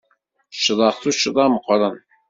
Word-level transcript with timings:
Ccḍeɣ 0.55 0.93
tuccḍa 1.01 1.45
meqqren. 1.53 1.95